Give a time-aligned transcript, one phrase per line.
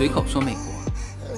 [0.00, 0.62] 随口说美国。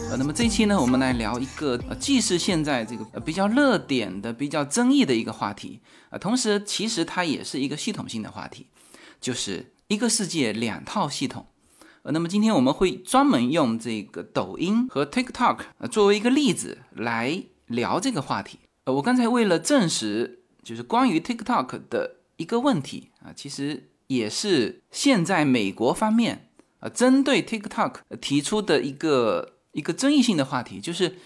[0.08, 5.80] 呃，那么这一期呢，我们来聊一个呃，既是现在这个呃比较热点的、比较争议的一个话题
[6.10, 8.68] 啊，同时其实它也是一个系统性的话题，
[9.20, 11.44] 就是一个世界两套系统。
[12.02, 18.60] 呃，那么今天我们会专门用这个抖音和 TikTok 呃作为一个例子来聊这个话题。
[18.84, 26.50] 呃，我刚才为了证实就是关于 TikTok 的一个问题啊，其实也是现在美国方面
[26.82, 29.48] 啊针对 TikTok 提出的一个。
[29.72, 31.16] 一个争议性的话题就是，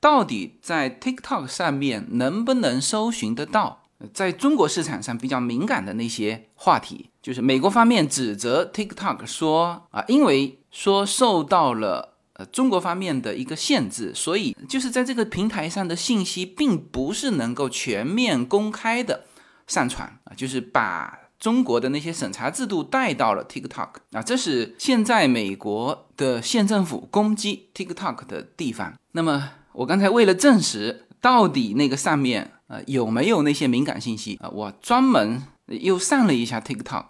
[0.00, 7.10] 到底在 TikTok 上面能不能搜寻得到在中国市场上比较敏感的那些话题？
[7.22, 19.26] 就是美国方面指责 TikTok 说啊，因为说受到了呃中国方面的一个限制，所以就是在这个平台上的信息并不是能够全面公开的
[19.68, 21.20] 上传啊，就是把。
[21.38, 28.94] 中国的那些审查制度带到了 TikTok 啊，这是现在美国的县政府攻击 TikTok 的地方。
[29.12, 37.06] 那么我刚才为了证实到底那个上面呃有没有那些敏感信息啊，我专门又上了一下 TikTok，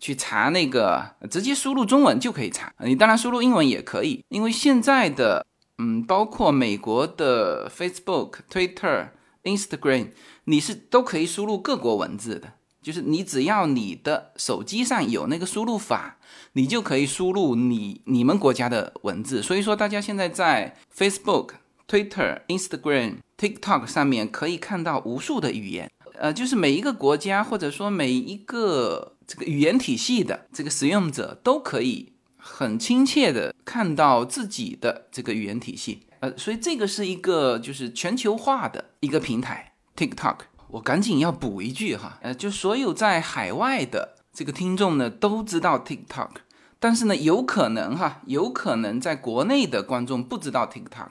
[0.00, 5.46] 去查那个直接输入中文就可以查，你当然输入英文也可以，因为现在的
[5.78, 9.10] 嗯包括美国的 Facebook、Twitter、
[9.44, 10.08] Instagram，
[10.44, 12.54] 你是都可以输入各国文字的。
[12.80, 16.18] 就是你只要你的手机上有那个输入法，
[16.52, 19.42] 你就可以输入你你们国家的文字。
[19.42, 21.50] 所以说，大家现在在 Facebook、
[21.88, 25.90] Twitter、Instagram、TikTok 上面可以看到无数的语言。
[26.20, 36.02] 呃，就是每一个国家或者说每一个这个语言体系的这个使用者都可以很亲切的看到自己的这个语言体系。
[36.18, 40.38] 呃，所以这个是一个就是全球化的一个平台，TikTok。
[40.70, 46.28] 我赶紧要补一句哈，呃，就所有在海外的这个听众呢都知道 TikTok，
[46.78, 51.08] 但是呢，有可能哈，有可能在国内的观众不知道 TikTok。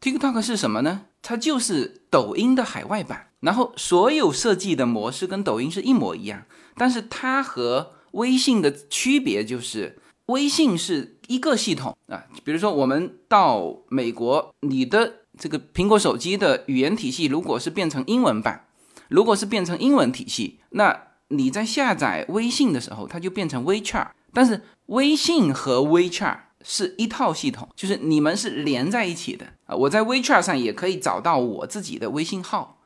[0.00, 1.06] TikTok 是什么呢？
[1.22, 6.44] 它就是抖音的海外版，然后所有设计的模式跟抖音是一模一样，
[6.76, 18.66] 但是它和微信的区别就是，微信是一个系统啊，比如说我们到美国，你的这个苹果手机的语言体系如果是变成英文版。
[19.08, 24.08] 如果是变成英文体系，那你在下载微信的时候，它就变成 WeChat。
[24.32, 29.74] 但是微信和 WeChat 是一套系统，就是你们是连在一起的啊。
[29.74, 32.78] 我在 WeChat 上也可以找到我自己的微信号，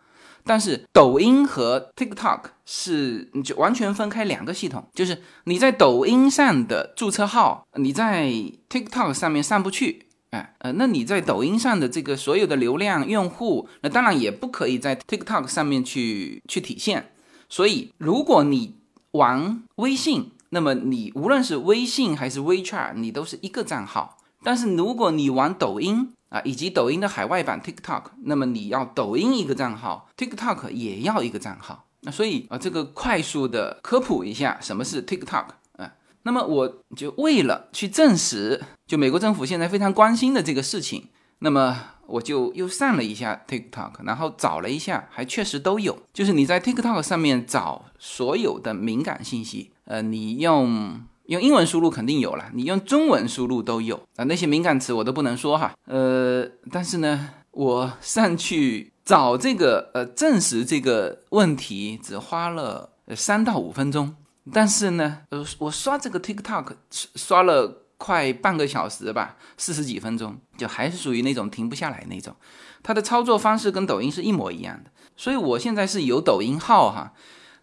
[0.45, 8.31] 但是抖音和 TikTok 是就完全分开两个系统，就是你在抖音上的注册号，你在
[8.69, 10.09] TikTok 上面上不去。
[10.33, 17.13] 哎，呃，那你在抖音上的这个所有的流量用户，那当然也不可以在 TikTok 上面去去体现。
[17.51, 18.77] 所以，如果你
[19.11, 24.17] 玩微信，那么你无论是微信还是 WeChat，你都是一个账号。
[24.43, 31.85] 但是，如果你玩抖音啊，以及抖音的海外版 TikTok，那么你要抖音一个账号，TikTok 也要一个账号。
[32.01, 35.45] 那所以啊，这个快速的科普一下，什么是 TikTok
[35.77, 35.93] 啊。
[36.23, 41.09] 那么我就为了去证实，就美国政府现在非常关心的这个事情，
[41.39, 45.99] 那么我就又上了一下 TikTok，然后找了一下，还确实都有。
[46.13, 54.25] 就是你在 TikTok 上面找所有的敏感信息，呃，你用用英文输入肯定有了，你用中文输入都有啊。
[54.25, 64.17] 那些敏感词我都不能说哈，呃，但是呢，我上去找这个呃证实这个问题，只花了三到五分钟。
[64.53, 72.35] 但是呢，呃，我刷这个 TikTok 刷了快半个小时吧，四十几分钟，就还是属于那种停不下来那种。
[72.83, 77.13] 它的操作方式跟抖音是一模一样的，所以我现在是有抖音号哈，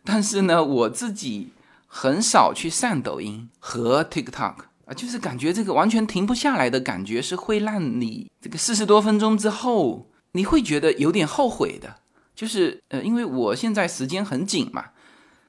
[0.05, 1.49] 但是呢，我自己
[1.87, 4.55] 很少去上抖音和 TikTok
[4.85, 11.97] 啊，就是感觉这个完全停不下来的感觉是会让你这个四十多分钟之后，你会觉得有点后悔的，
[12.33, 14.85] 就是呃，因为我现在时间很紧嘛。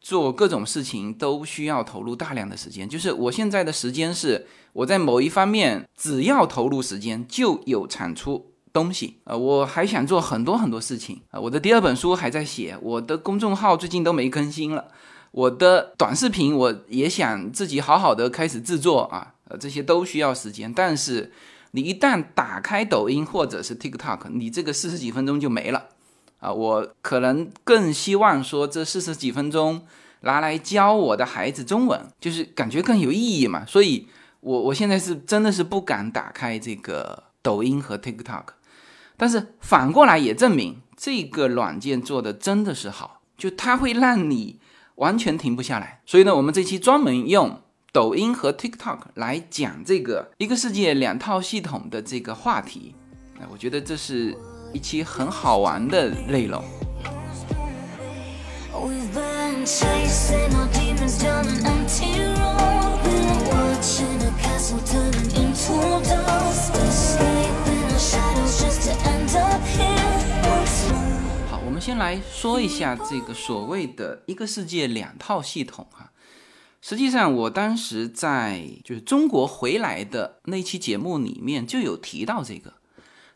[0.01, 9.19] 做各种事情都需要投入大量的时间，就是我现在的时间是我在某一方面只要投入时间就有产出东西。
[9.25, 11.21] 啊，我还想做很多很多事情。
[11.31, 14.89] 啊，我的第二本书还在写，我的公众号最近都没更新了，
[15.33, 21.31] 我的短视频我也想自己好好的开始制作啊，呃，这些都需要时间，但是
[21.73, 25.89] 你一旦打开抖音或者是 TikTok，你这个四十几分钟就没了。
[26.41, 29.83] 啊，我可能更希望说这四十几分钟
[30.23, 33.65] 拿来教我的孩子中文，就是感觉更有意义嘛。
[33.67, 34.09] 所以，
[34.41, 38.45] 我我现在是真的是不敢打开这个抖音和 TikTok，
[39.17, 44.59] 但是反过来也证明这个软件做的真的是好，就它会让你
[44.97, 46.01] 完全停不下来。
[46.07, 47.61] 所以呢，我们这期专门用
[47.93, 52.95] 抖音和 TikTok 来讲这个一个世界两套系统的这个话题，
[53.39, 54.37] 哎，我觉得这是
[54.73, 56.63] 一期很好玩的内容。
[71.51, 76.11] 好，我们先来说一下这个所谓的一个世界两套系统哈。
[76.83, 82.73] 实际上，我当时在就是中国回来的那期节目里面就有提到这个，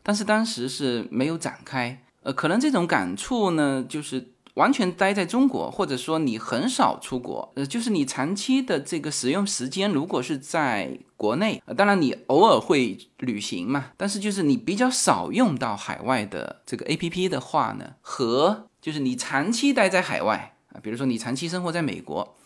[0.05, 2.01] 但是当时是没有展开。
[2.23, 4.31] 呃，可能这种感触呢，就是。
[4.55, 22.37] 完全待在中国，或者说你很少出国，呃，就是你长期的这个使用时间，如果是在国内，当然你偶尔会旅行嘛，但是就是你比较少用到海外的这个 A P P 的话呢，和就是你长期待在海外啊，比如说你长期生活在美国。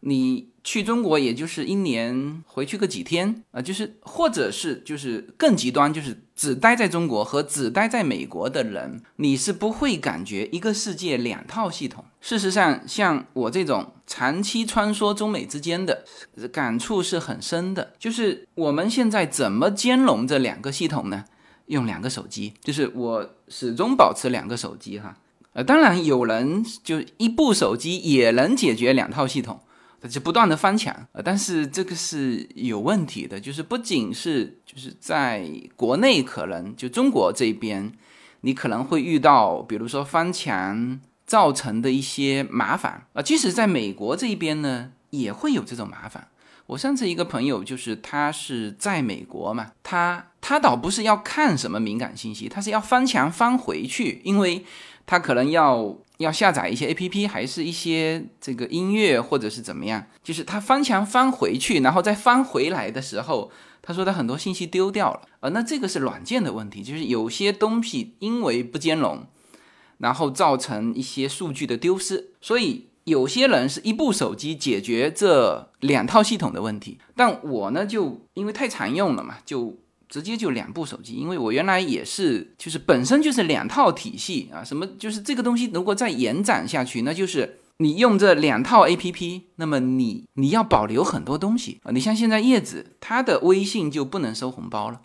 [0.00, 12.04] 你去中国，也就是一年回去个几天啊，就是或者是就是更极端，就是只待在中国和只待在美国的人，你是不会感觉一个世界两套系统。
[12.20, 16.04] 事实上，像我这种长期穿梭中美之间的
[16.52, 17.94] 感触是很深的。
[17.98, 21.24] 就是我们现在怎么兼容这两个系统呢？
[21.66, 25.16] 用两个手机，就是我始终保持两个手机哈。
[25.54, 29.58] 呃，当然有人就一部手机也能解决两套系统。
[30.06, 37.92] 就不断的翻墙，呃，但是这个是有问题的，就是不仅是就是在国内可能就中国这边，
[38.42, 43.06] 你可能会遇到，比如说翻墙造成的一些麻烦。
[43.12, 46.28] 啊，即使在美国这边呢，也会有这种麻烦。
[46.66, 54.64] 我上次一个朋友就是他是在美国嘛，他他倒不是要看什么敏感信息，他是要翻墙翻回去，因为
[55.06, 55.96] 他可能要。
[56.18, 60.06] 要下载一些 A P P，还是一些这个音乐，或者是怎么样？
[60.22, 63.52] 就是他翻墙翻回去，然后再翻回来的时候，
[63.82, 65.20] 他说他很多信息丢掉了。
[65.40, 69.26] 呃，那这个是软件的问题，就是有些东西因为不兼容，
[69.98, 72.30] 然后造成一些数据的丢失。
[72.40, 79.78] 所以有些人是一部手机解决这两套系统的问题，但我呢，就因为太常用了嘛，就。
[80.08, 91.90] 直接就两部手机，因为我原来也是，就是本身就是两套体系啊，什么就是这个东西如果再延展下去，那就是你用这两套 A P P，那么你你要保留很多东西啊。
[91.90, 95.00] 你像现在叶子，他的微信就不能收红包了，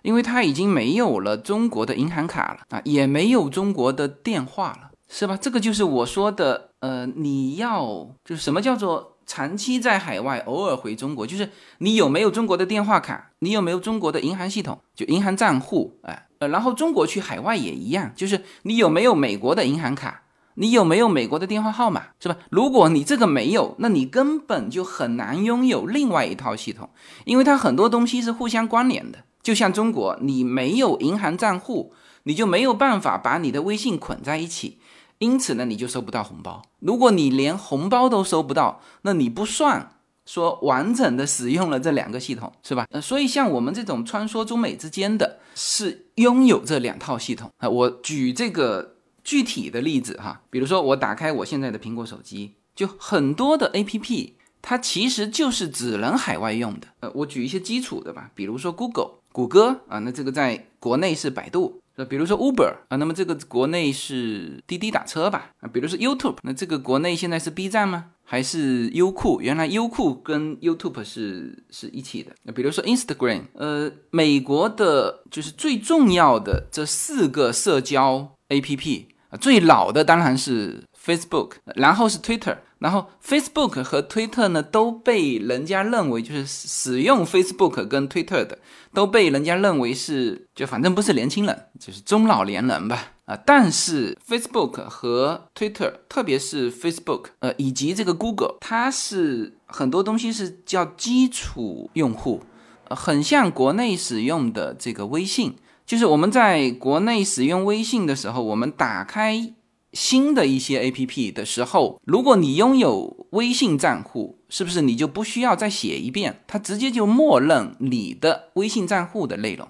[0.00, 5.36] 因为他已经没有了中国的银行卡了啊，也没有中国的电话了，是吧？
[5.36, 9.14] 这个就是我说的，呃，你要就是什么叫做？
[9.30, 11.50] 长期在海外，偶尔回中国，就是
[11.80, 13.32] 你有没有中国的电话卡？
[13.40, 14.80] 你有没有中国的银行系统？
[14.94, 20.22] 就银行账户，哎，呃，然后中国去海外也一样，就是你有没有美国的银行卡？
[20.54, 22.06] 你有没有美国的电话号码？
[22.18, 22.38] 是吧？
[22.48, 26.88] 如果你这个没有，那你根本就很难拥有另外一套系统，
[27.26, 29.18] 因为它很多东西是互相关联的。
[29.42, 31.92] 就像中国，你没有银行账户，
[32.28, 34.78] 你就没有办法把你的微信捆在一起。
[35.16, 36.62] 因此呢，你就收不到红包。
[36.78, 39.96] 如果你连红包都收不到，那你不算
[40.26, 42.86] 说完整的使用了这两个系统，是吧？
[42.90, 47.68] 呃，所以像我们这种穿梭中美之间的，是拥有这两套系统啊。
[47.68, 56.86] 我举这个具体的例子哈，比如说我打开我现在的苹果手机，就很多的 A P P，它其实就是只能海外用的。
[57.00, 61.80] 呃，我举一些基础的吧，比如说 Google，谷歌啊，那这个在国内是百度。
[61.98, 65.50] 那比如说 Uber 啊，那么这个国内是滴滴打车吧？
[65.60, 68.12] 啊，比如说 YouTube，那这个国内现在是 B 站吗？
[68.22, 69.40] 还是优酷？
[69.40, 72.30] 原来优酷跟 YouTube 是是一起的。
[72.44, 82.58] 那比如说 Instagram，呃，美国的就是最重要的这四个社交 APP 啊，最老的当然是 Facebook，然后是 Twitter。
[82.78, 88.58] 然后，Facebook 和推特呢都被人家认为就是使用 Facebook 跟推特的，
[88.94, 93.36] 都被人家认为是就反正不是年轻人，就是中老年人吧啊。
[93.44, 102.42] 但是 Facebook 和 Twitter，特别是 Facebook，呃，以及这个 Google，它是很多东西是叫基础用户，
[102.90, 109.54] 很像国内使用的这个微信，就是我们在国内使用微信的时候，我们打开。
[109.92, 116.42] 新的一些 A P P 的时候，如果你拥有微信账户，是不是你就不需要再写一遍？
[116.46, 119.66] 它直接就默认你的微信账户的内容。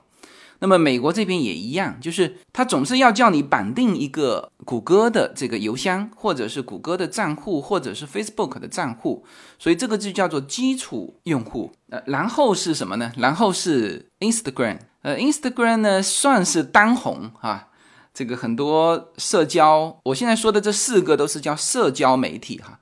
[0.60, 9.24] 那么美国这边也一样，就是它总是要叫你绑定一个谷歌的这个邮箱，或者是谷歌的账户，或者是 Facebook 的账户，
[9.56, 11.70] 所以这个就叫做基础用户。
[11.90, 13.12] 呃，然后是什么呢？
[13.16, 14.78] 然后是 Instagram。
[15.02, 17.67] 呃，Instagram 呢算是当红哈。
[18.12, 22.80] 这个很多社交，我现在说的这四个都是叫社交媒体哈。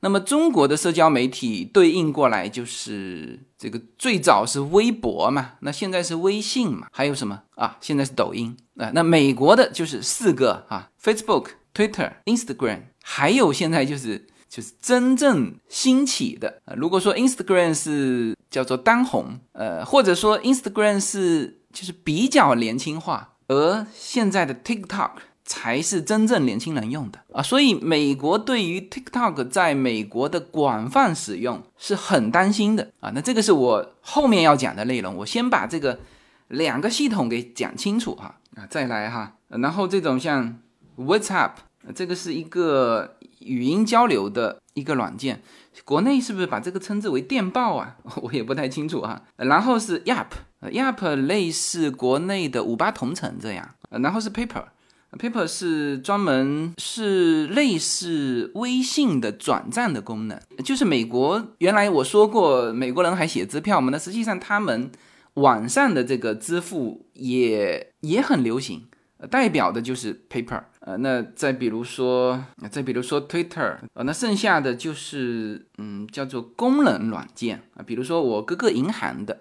[0.00, 7.76] 那么中国的社交媒体对应过来就是这个最早是微博嘛，那现在是微信嘛，还有什么啊？
[7.80, 8.92] 现在是抖音啊。
[8.94, 16.62] 那美国的就是四个啊：Facebook、Twitter、Instagram，还有现在就是就是真正兴起的。
[16.76, 25.10] 如果说 Instagram 是叫做当红，呃，或者说 Instagram 是就是比较年轻化，而现在的 TikTok。
[25.50, 33.10] 才是真正年轻人用的啊，所以美国对于 TikTok 在美国的广泛使用是很担心的啊。
[33.14, 36.00] 那这个是我后面要讲的内容，我先把这个
[36.48, 39.36] 两个系统给讲清楚哈啊，再来哈。
[39.48, 40.58] 然后这种像
[40.98, 41.52] WhatsApp，
[41.94, 45.40] 这个是一个语音交流的一个软件，
[45.86, 47.96] 国内是不是把这个称之为电报啊？
[48.20, 49.22] 我也不太清楚哈。
[49.36, 50.26] 然后是 Yap
[50.62, 54.64] Yap，Yap 类似国内的五八同城这样，然后是 Paper。
[55.12, 64.90] Paper 是专门是类似微信的转账的功能，就是美国原来我说过，美国人还写支票嘛，那实际上他们
[65.34, 68.86] 网上的这个支付也也很流行，
[69.30, 70.64] 代表的就是 Paper。
[70.80, 79.40] 呃，那再比如说，再比如说 Twitter，呃，那剩下的就是嗯叫做功能软件啊，比如说我各个银行的。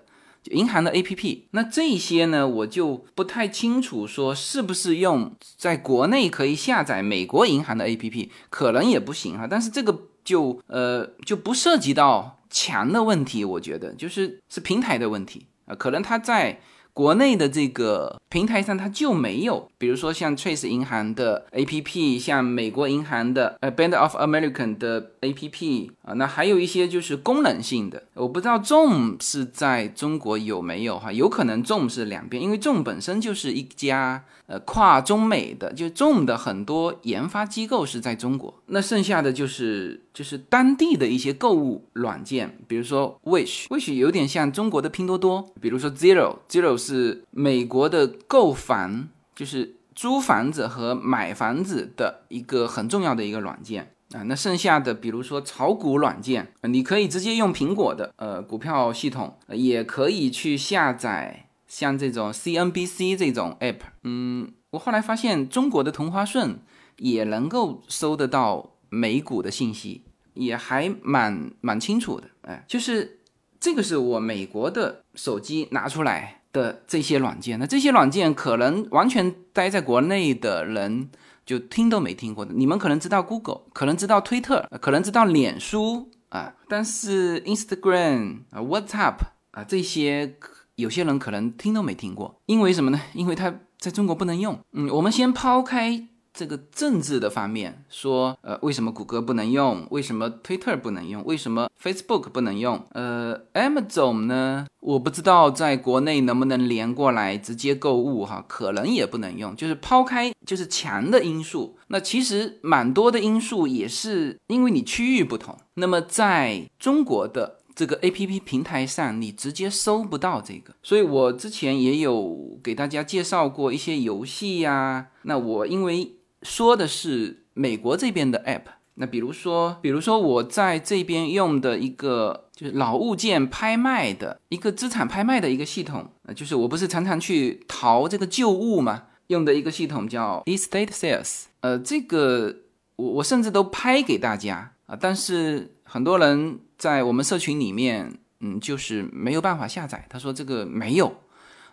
[0.51, 9.48] 银行的 A P P，那这些呢，我就不太清楚，说是不是用在国内可以下载美国银行的 A P P，可能也不行哈。
[9.50, 16.60] 但是这个就呃就不涉及到强的问题，我觉得就是是平台的问题啊，可能它在。
[16.98, 35.88] 国内的这个平台上，它就没有，比如说像 Trace 银行的 APP，像美国银行的呃 Bank of American 的 APP 啊，那还有一些就是功能性的，我不知道 Zoom 是在中国有没有哈，有可能 Zoom 是两边，因为 Zoom 本身就是一家呃跨中美的，就
[35.89, 46.77] Zoom 的很多研发机构是在中国，那剩下的就是就是当地的一些购物软件，比如说 Wish，Wish 有点像中国的拼多多，比如说 Zero，Zero。
[46.88, 54.24] 是美国的购房，就是租房子和买房子的一个很重要的一个软件啊。
[54.24, 63.77] 那剩下的，比如说炒股软件，你可以直接用苹果的呃股票系统，也可以去下载像这种 CNBC 这种 app。
[64.03, 66.60] 嗯，我后来发现中国的同花顺
[66.98, 70.01] 也能够搜得到美股的信息，
[70.34, 72.27] 也还蛮蛮清楚的。
[72.41, 73.20] 哎，就是
[73.60, 76.37] 这个是我美国的手机拿出来。
[76.57, 81.09] 的这些软件，那这些软件可能完全待在国内的人
[81.45, 82.53] 就听都没听过的。
[82.53, 89.17] 你们可能知道 Google，可能知道推特，可能知道脸书啊，但是 Instagram 啊、WhatsApp
[89.51, 90.35] 啊这些，
[90.75, 92.41] 有些人可能听都没听过。
[92.47, 92.99] 因为什么呢？
[93.13, 94.59] 因为它在中国不能用。
[94.73, 96.07] 嗯，我们先抛开。
[96.38, 99.88] 这个政治的方面说，呃，为什么谷歌不能用？
[99.89, 101.25] 为什么 Twitter 不能用？
[101.25, 102.79] 为什么 Facebook 不能用？
[102.91, 104.67] 呃，Amazon 呢？
[104.79, 109.56] 我不知道在国内能不能连过来直接购物哈，可能也不能用。
[109.56, 115.58] 就是抛开就是强的因素，那其实蛮多的因素也是因为你区域不同。
[115.74, 120.75] 那么在中国的这个 APP 平台上，你直接搜不到这个。
[120.84, 125.08] 所以我之前也有给大家介绍过一些游戏呀。
[125.24, 126.13] 那我因为
[126.48, 128.63] 说的是美国这边的 app，
[128.96, 142.56] 那比如说，比如说我在这边用的一个就是老物件拍卖的一个资产拍卖的一个系统，呃，就是我不是常常去淘这个旧物嘛，用的一个系统叫 Estate Sales，呃，这个
[142.96, 151.13] 我我甚至都拍给大家啊，但是很多人在我们社群里面，嗯，就是没有办法下载，他说这个没有。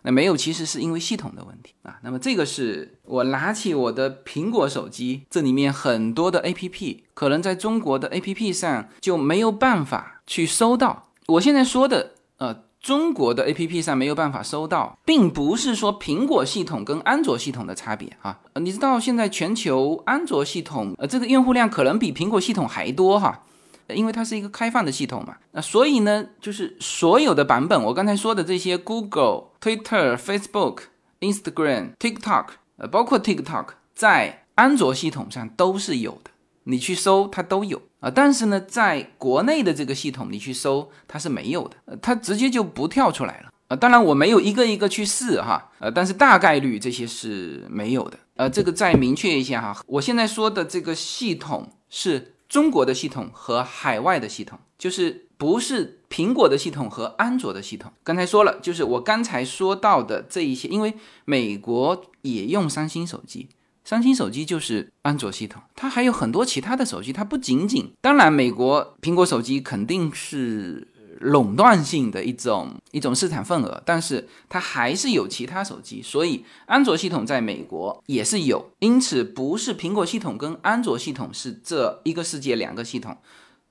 [0.06, 1.98] 那没有，其实是因为系统的问题啊。
[2.02, 11.08] 那么这个是我拿起我的苹果手机，这里面很多的 A P P，可能在中国的 A P P 上就没有办法去搜到。
[11.26, 18.38] 我现在说的，呃，中国的 A P P 上没有办法搜到，并不是说苹果系统跟安卓系统的差别啊。
[18.56, 23.42] 你知道现在全球安卓系统，呃，这个用户量可能比苹果系统还多哈。
[23.88, 30.84] 因为它是一个开放的系统嘛，那所以呢，就是所有的版本，我刚才说的这些 Google、Twitter、Facebook、
[31.20, 32.46] Instagram、TikTok，
[32.78, 36.30] 呃，包括 TikTok，在安卓系统上都是有的，
[36.64, 38.10] 你去搜它都有啊。
[38.10, 43.76] 但是呢，在国内的这个系统，你去搜它是没有的，呃，它直接就不跳出来了啊。
[43.76, 48.18] 当然我没有一个一个去试哈，呃，但是大概率这些是没有的。
[48.36, 52.30] 呃，这个再明确一下哈，我现在说的这个系统是。
[52.54, 57.92] 中国的系统和海外的系统，就是不是苹果的系统和安卓的系统。
[58.04, 60.94] 刚才说了，就是我刚才说到的这一些，因为
[61.24, 63.48] 美国也用三星手机，
[63.84, 70.86] 三星手机就是安卓系统，它还有很多其他的手机，它不仅仅，当然美国苹果手机肯定是
[71.24, 83.16] 垄断性的一种一种市场份额，但是它还是有其他手机，所以安卓系统在美国也是有，因此不是苹果系统跟安卓系统是这一个世界两个系统，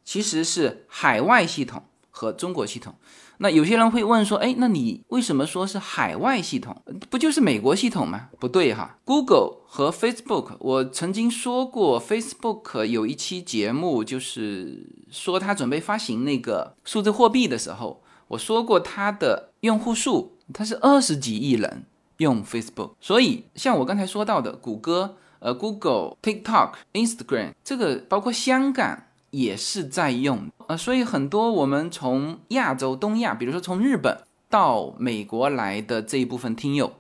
[0.03, 2.95] 其实是海外系统和中国系统。
[3.39, 6.81] 那有些人会问说，哎，那你为什么说是海外系统？
[7.09, 8.29] 不就是美国系统吗？
[8.39, 21.85] 不对哈，Google 和 Facebook，我曾经说过，Facebook 有一期节目，就是说他准备发行那个数字货币的时候，我说过它的用户数，它是二十几亿人
[22.17, 29.03] 用 Facebook，所以像我刚才说到的，谷歌、呃，Google、TikTok、Instagram，这个包括香港。
[29.33, 34.15] 也是在用呃，所以很多我们从亚洲、东亚，比如说从日本
[34.47, 36.93] 到美国来的这一部分听友，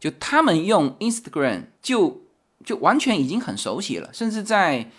[0.00, 2.22] 就他们用 Instagram 就
[2.64, 4.90] 就完全已经很熟悉了，甚至在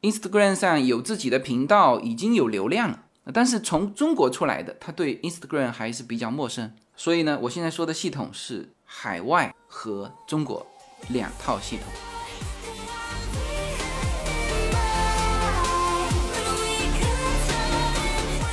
[0.00, 3.04] Instagram 上有自己的频道，已经有流量了。
[3.34, 6.72] 但是从中国出来的，他对 Instagram 还是比较陌生。
[6.96, 10.66] 所以呢，我现在说的系统是海外和中国
[11.10, 12.09] 两套系统。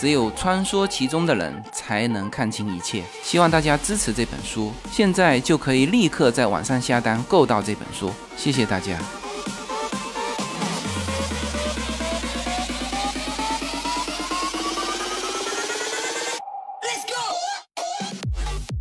[0.00, 3.04] 只有穿梭其中的人才能看清一切。
[3.22, 8.10] 希望大家支持这本书，现在就可以立刻在网上下单购到这本书。
[8.34, 8.98] 谢谢大家。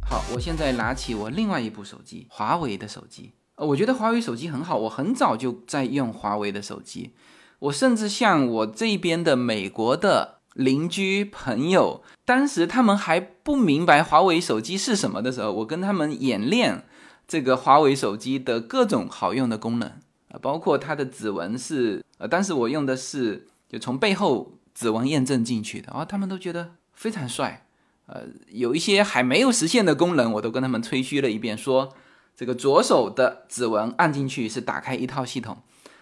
[0.09, 3.33] 好，我现在拿起我另外一部手机，华为的手机。
[3.55, 7.13] 呃，我觉得华为手机很好，我很早就在用华为的手机。
[7.59, 10.38] 我甚至向我这边的美国的。
[10.53, 16.83] 邻居朋友，当时他们还不明白华为手机是什么的时候，我跟他们演练
[17.27, 19.87] 这个华为手机的各种好用的功能
[20.29, 27.65] 啊，包括它的指纹是呃，当时我用的是就从背后指纹验证进去的啊，他们都觉得非常帅。
[28.07, 31.93] 呃，有一些还没有实现的功能，我都跟他们吹嘘了一遍，说
[32.35, 35.59] 这个左手的指纹按进去是打开一套系统，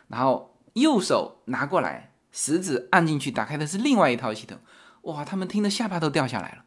[0.07, 2.06] 然后右手拿过来。
[2.31, 4.57] 食指按进去，打开的是另外一套系统，
[5.03, 5.25] 哇！
[5.25, 6.63] 他们听的下巴都掉下来了。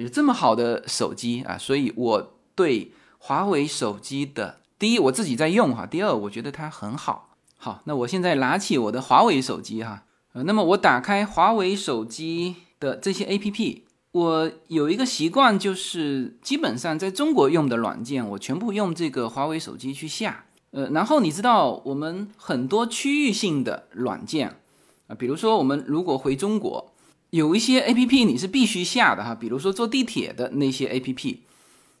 [0.00, 7.34] 有这么好的手机啊，所以我对华为手机的第一，我自己在用哈；第二，我觉得它很好。
[7.56, 13.80] 好，那我现在拿起我的华为手机哈，呃，那么我打开华为手机的这些 APP，
[14.12, 20.44] 我有一个习惯，就是基本上在中国用的软件，我全部用这个华为手机去下。
[20.72, 24.60] 呃，然后你知道，我们很多区域性的软件。
[25.06, 26.92] 啊，比如说我们如果回中国，
[27.30, 31.42] 有一些 A P P 你是必须下的哈，比如说坐地铁的那些 A P P，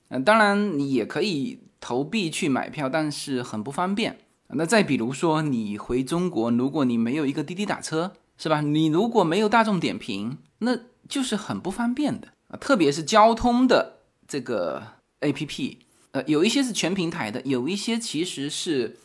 [0.08, 4.18] 嗯，当然你也可以投币去买票，但是很不方便。
[4.48, 8.60] 那再比如说你回中国，如果你没有一个滴滴打车，是吧？
[8.60, 12.56] 你如果没有大众点评，那就是很不方便的啊。
[12.56, 14.82] 特别是交通的这个
[15.20, 15.78] A P P，
[16.12, 18.96] 呃，有一些是全平台的，有一些其实是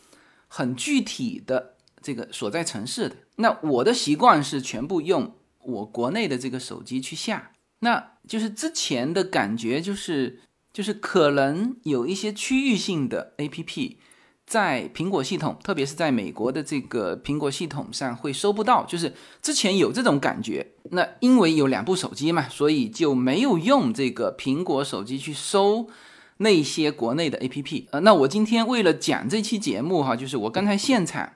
[0.47, 3.15] 很具体的这个所在城市的。
[3.37, 5.33] 那我的习惯是全部用
[5.63, 10.39] 我国内的这个手机去下，那就是之前的感觉就是
[10.73, 13.95] 就是可能有一些区域性的 APP
[14.45, 20.73] 在苹果系统，特别是在美国的这个苹果系统上会收不到，就是之前有这种感觉。
[20.91, 25.87] 那因为有两部手机嘛，所以就没有用这个苹果手机去搜
[26.37, 27.85] 那些国内的 APP。
[27.91, 31.33] 呃，那我今天为了讲这期节目哈，就是我刚才现场。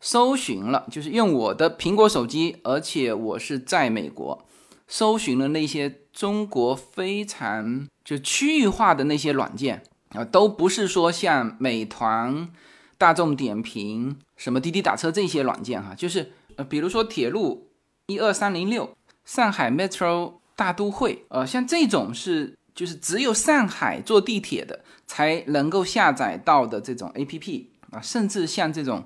[0.00, 4.46] 搜寻了，就是用我的苹果手机，而且我是在美国，
[4.88, 9.82] 搜寻了那些中国非常就区域化的那些软件
[10.14, 12.48] 啊，都不是说像美团、
[12.96, 17.68] 大众点评、什么滴滴打车这些软件哈，就是呃，比如说铁路
[18.06, 29.04] 一二三零六、上海 Metro 大都会，呃，像这种是就是只有上海坐地铁的才能够下载到的这种 APP 啊，甚至像这种。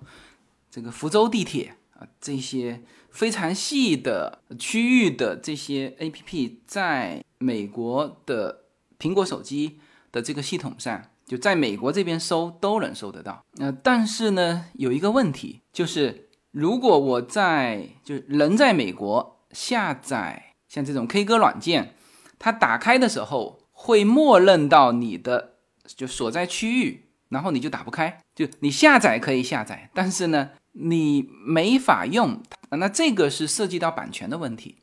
[0.74, 8.64] 这个福州地铁啊，这些非常细的区域的这些 A P P，在美国的
[8.98, 9.78] 苹果手机
[10.10, 13.44] 的这个系统上，就在美国这边搜都能搜得到。
[13.58, 21.94] 呃，但是呢，有一个问题，就是如果我在就人在美国下载像这种 K 歌软件，
[22.40, 25.54] 它打开的时候会默认到你的
[25.86, 28.20] 就所在区域，然后你就打不开。
[28.34, 32.40] 就你下载可以下载，但是呢，你没法用。
[32.70, 34.76] 那这个是涉及到版权的问题。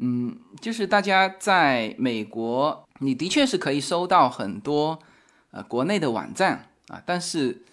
[0.00, 4.98] 嗯，就是大家在美国，你的确是可以搜到很多
[5.50, 7.64] 呃国内的网站啊，但是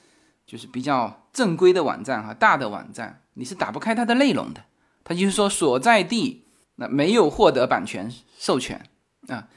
[0.48, 4.64] 就是比较正规的网站哈，大的网站你是打不开它的内容的。
[5.04, 6.44] 它就是说所在地
[6.78, 8.84] 那没有获得版权授权
[9.28, 9.48] 啊，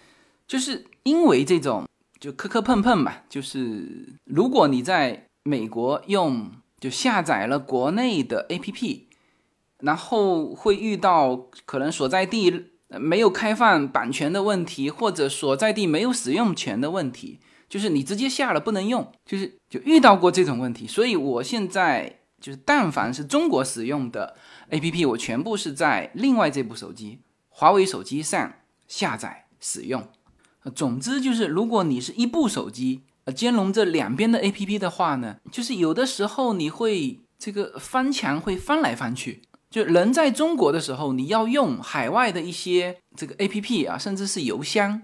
[0.47, 1.89] 就是因为这种
[2.21, 9.03] 就磕磕碰碰嘛，就是如果你在美国用就下载了国内的 APP。
[9.81, 17.39] 然后会遇到可能所在地没有开放版权的问题，或者所在地没有使用权的问题，
[17.69, 20.85] 就是你直接下了不能用，就是就遇到过这种问题。
[20.85, 24.35] 所以我现在就是，但凡是中国使用的
[24.71, 28.55] APP，我全部是在另外这部手机华为手机上
[28.89, 30.09] 下载使用。
[30.75, 39.43] 总之就是，如果你是一部手机兼容这两边的 APP 的话呢，就是有的时候你会这个翻墙会翻来翻去。
[39.71, 45.03] 就人在中国的时候，你要用海外的一些这个 A P P 啊，甚至是邮箱，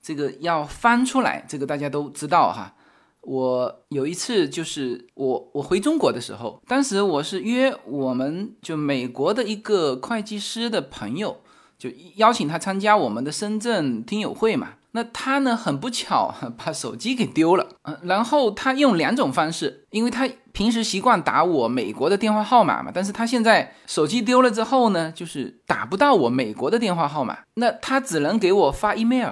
[0.00, 2.76] 这个要翻出来，这个大家都知道哈。
[3.22, 11.40] 我有一次就是我我回中国的时候，当时我是约我们就美国的一个会计师的朋友，
[11.76, 14.74] 就邀请他参加我们的深圳听友会嘛。
[14.96, 29.30] 那他呢，很不巧 把手机给丢了，嗯，然后他用两种方式，因为他平时习惯打我美国的电话号码嘛，但是他现在手机丢了之后呢，就是打不到我美国的电话号码，那他只能给我发 email，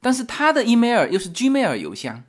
[0.00, 2.22] 但是他的 email 又是 gmail 邮箱，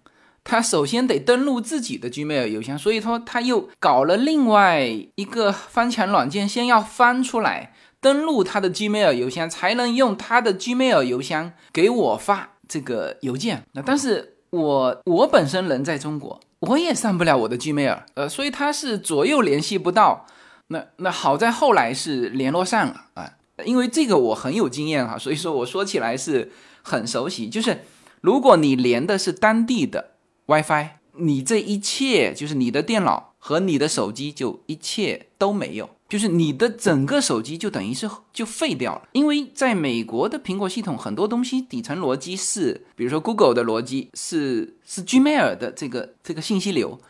[0.44, 4.82] 他首先得登录自己的 gmail 邮箱，所以说他又搞了另外
[5.16, 12.50] 一个翻墙软件，先要翻出来登录他的 gmail 邮箱，才能用他的 gmail 邮箱给我发。
[12.74, 20.26] 这个邮件，那但是我我本身人在中国，我也上不了我的 Gmail，呃，所以他是左右联系不到。
[20.70, 23.32] 那那好在后来是联络上了啊，
[23.64, 27.48] 因为这个我很有经验哈，所以说我说起来是很熟悉。
[27.48, 27.82] 就是
[28.22, 30.16] 如果你连的是当地的
[30.48, 30.88] WiFi，
[31.20, 35.92] 你这一切就是你的电脑和你的手机就一切都没有。
[36.14, 47.02] 就是你的整个手机就等于是就废掉了，因为在美国的苹果系统很多东西底层逻辑是，比如说 Google 的逻辑是是 Gmail 的这个这个信息流，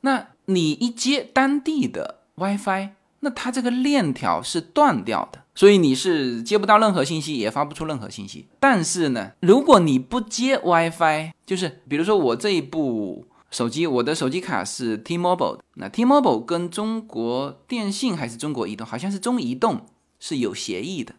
[0.00, 2.88] 那你一接当地的 WiFi，
[3.20, 8.48] 那它这个链条是断掉的，所以你是接不到任何信息，也发不出任何信息。
[8.58, 13.24] 但是呢，如果你不接 WiFi，就是比如说我这一部。
[13.50, 15.58] 手机，我的手机卡是 T-Mobile。
[15.74, 19.86] 那 T-Mobile 跟中国电信还是中国移动，好像是中移动
[20.20, 21.14] 是有协议的，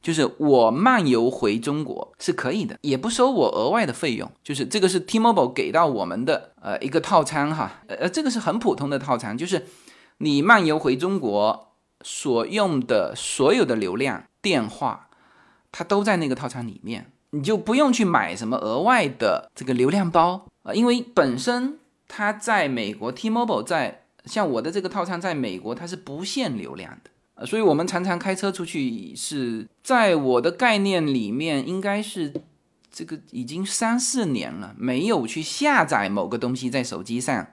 [0.00, 4.30] 就是我漫游回中国是可以的，也不收我额外的费用。
[4.44, 9.66] 就是这个是 T-Mobile 给到我们的呃一个套餐哈，呃这个是很普通的套餐，就是
[10.18, 15.08] 你漫游回中国所用的所有的流量、电话，
[15.72, 20.46] 它都在那个套餐里面，你就不用去买什么额外的这个流量包。
[20.74, 32.32] 因为本身它在美国，T-Mobile 在像我的这个套餐在美国它是不限流量的，呃，所以我们常常开车出去是在我的概念里面应该是
[32.90, 37.46] 这个已经三四年了，没有去下载某个东西在手机上，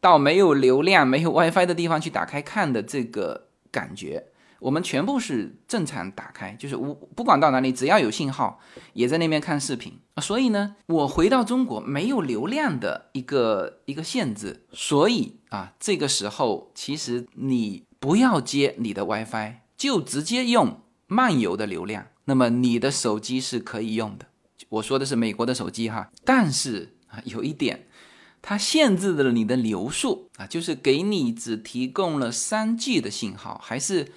[0.00, 4.26] 到没有流量、没有 WiFi 的地方去打开看的这个感觉。
[4.60, 8.60] 我们全部是正常打开，就是我不管到哪里，只要有信号，
[8.92, 24.26] 也在那边看视频所以呢，我回到中国没有流量的一个一个限制，所以啊，这个时候其实你不要接你的 WiFi，就直接用漫游的流量，那么你的手机是可以用的。
[24.70, 27.86] 我说的是美国的手机哈，但是啊，有一点，
[28.42, 34.12] 它限制了你的流速啊，就是给你只提供了三 G 的信号，还是。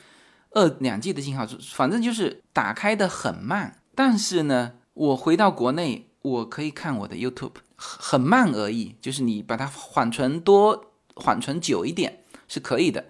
[0.51, 3.79] 二两 G 的信号，反正就是打开的很慢。
[3.95, 8.95] 但是呢，我回到国内，我可以看我的 YouTube，很慢而已。
[9.01, 13.05] 就是你把它缓存多、缓存久一点是可以的。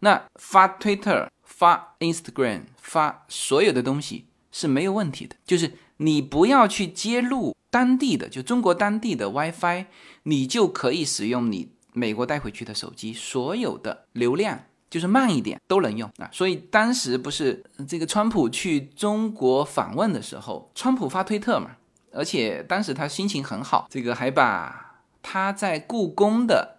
[0.00, 5.36] 那发 Twitter、发 Instagram、发所有的东西是没有问题的。
[5.44, 9.86] 就是你不要去接入当地的，就中国当地的 WiFi，
[10.22, 14.64] 你就可以使用你美国带回去的手机所有的流量。
[14.90, 21.72] 就是慢一点都能用啊，所以当时不是这个川普去中国访问的时候，川普发推特嘛，
[22.12, 26.76] 而且当时他心情很好，这个还把他在故宫的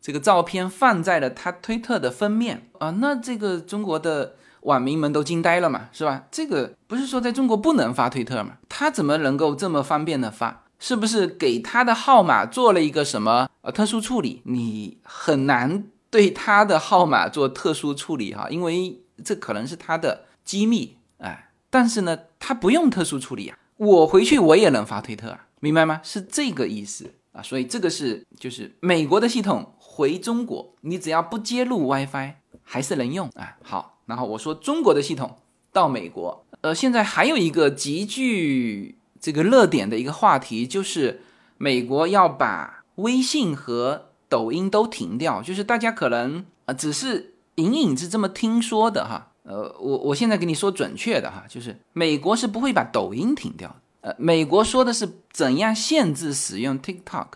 [0.00, 2.90] 这个照片放在了他推特的封面啊。
[3.00, 6.24] 那这个中国的网民们都惊呆了嘛，是吧？
[6.30, 8.58] 这个不是说在中国不能发推特吗？
[8.68, 10.64] 他怎么能够这么方便的发？
[10.78, 14.42] 是不是给他的号码做了一个什么呃特殊处理？
[14.44, 21.50] 你很难对他的号码做特殊处理哈，因为这可能是他的机密哎。
[21.70, 26.00] 但是呢，他不用特殊处理啊，我回去我也能发推特啊，明白吗？
[26.02, 27.42] 是这个意思啊。
[27.42, 33.56] 所以这个是就是美国的系统回中国，你只要不接入 WiFi 还是能用啊。
[33.62, 35.36] 好，然后我说中国的系统
[35.72, 38.98] 到美国，呃，现在还有一个极具。
[39.18, 41.22] 这个热点的一个话题就是
[41.56, 57.28] 美国要把微信和抖音都停掉，就是大家可能啊只是隐隐是这么听说的哈，呃，我我现在给你说准确的哈，就是美国是不会把抖音停掉，呃，美国说的是怎样限制使用 TikTok，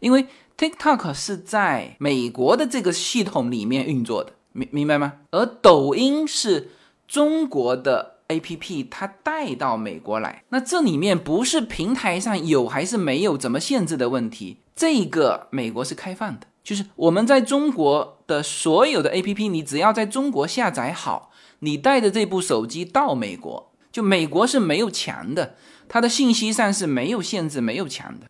[0.00, 5.14] 因为 TikTok 是在美国的这个系统里面运作的，明明白吗？
[5.30, 6.70] 而抖音是
[7.06, 8.14] 中国的。
[8.28, 25.54] A P P 它带到美国来，那这里面不是平台上有还是没有怎么限制的问题，这个美国是开放的，就是我们在中国的所有的 A P P，你只要在中国下载好，你带着这部手机到美国，就美国是没有墙的，
[25.88, 28.26] 它的信息上是没有限制、没有墙的。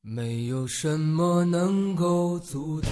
[0.00, 2.90] 没有什么能够阻挡。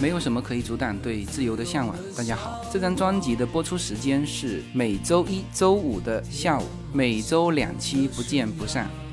[0.00, 1.96] 没有什么可以阻挡对自由的向往。
[2.16, 8.88] 大家好，这张专辑的播出时间是每周一周五的下午，每周两期，不见不散。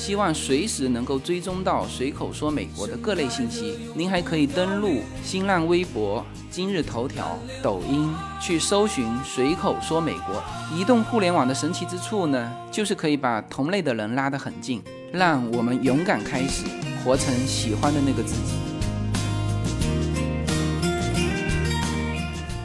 [0.00, 3.76] 希望随时能够追踪到随口说美国的各类信息。
[3.94, 8.10] 您还可以登录新浪微博、今日头条、抖音
[8.40, 10.42] 去搜寻“随口说美国”。
[10.74, 14.82] 移动互联网的神奇之处呢，就是可以把同类的人拉得很近，
[15.12, 16.64] 让我们勇敢开始，
[17.04, 18.54] 活成喜欢的那个自己。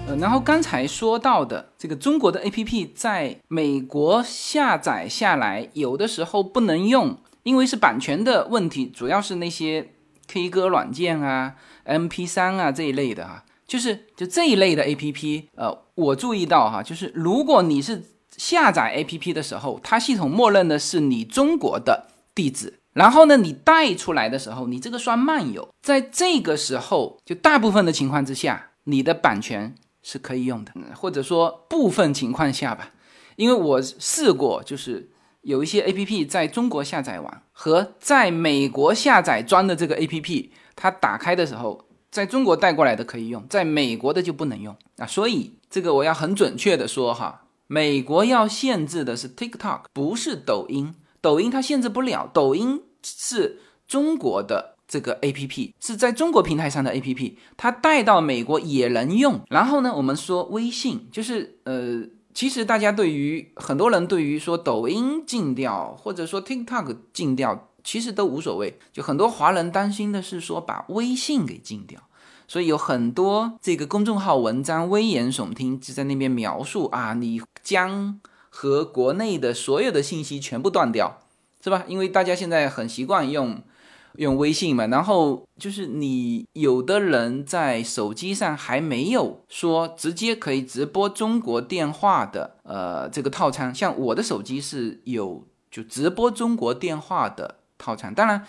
[0.07, 7.17] 呃，然后刚才说到的这个中国的 APP 在美国下载下来，有的时候不能用。
[7.45, 9.91] 因为是版权的问题，主要是那些
[10.27, 11.53] K 歌软件啊、
[11.85, 18.03] MP3 啊这一类的哈，就是就这一类的 APP，呃，我注意到哈，就是如果你是
[18.35, 32.89] 下载 APP 的时候，它系统默认的是你中国的地址，然后呢，你带出来的时候，你这个算漫游，在这个时候，就大部分的情况之下，你的版权是可以用的，或者说部分情况下吧，
[33.35, 35.11] 因为我试过，就是。
[35.45, 45.05] 有一些 A P P 在中国下载完和在美国下载装的这个 A P P，它打开的时候，在中国带过来的可以用，在美国的就不能用啊。
[45.05, 50.95] 所以这个我要很准确的说哈，美国要限制的是 TikTok，不是抖音。
[51.21, 59.41] 抖音它限制不了，抖音是中国的这个 A P P，是在中国平台上的 A P P，它带到美国也能用。
[59.51, 62.14] 然后呢，我们说微信，就是呃。
[62.35, 68.77] 其实大家对于很多人对于说抖音禁掉或者说 TikTok 禁掉，其实都无所谓。
[68.91, 72.01] 就很多华人担心的是说把微信给禁掉，
[72.45, 78.19] 所以有很多这个公众号文章危言耸听，就在那边描述啊，你将
[78.49, 81.21] 和国内的所有的信息全部断掉，
[81.63, 81.85] 是吧？
[81.87, 83.63] 因为大家现在很习惯用。
[84.17, 98.45] 用微信嘛，然后就是你有的人在手机上还没有说直接可以直播中国电话的，呃，这个套餐，像我的手机是有就直播中国电话的套餐，当然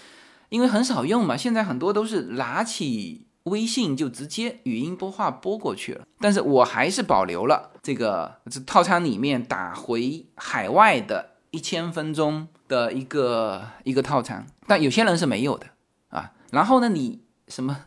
[0.48, 12.48] 因为很少用嘛，现在很多都是拿起微信就直接语音播话播过去了，但是我还是保留了这个这套餐里面打回海外的一千分钟。
[12.68, 15.66] 的一个一个套餐，但有些人是没有的
[16.08, 16.32] 啊。
[16.50, 17.86] 然后呢，你什么